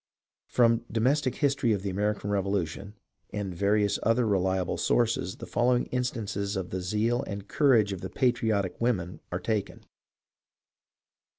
[0.47, 2.95] From" Domestic History of the American Revolution"
[3.39, 8.09] and various other reliable sources the following instances of the zeal and courage of the
[8.09, 9.85] patriotic women are taken.